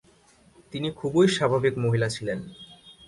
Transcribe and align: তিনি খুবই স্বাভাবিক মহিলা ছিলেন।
তিনি 0.71 0.89
খুবই 0.91 1.27
স্বাভাবিক 1.27 1.73
মহিলা 1.77 2.07
ছিলেন। 2.09 2.39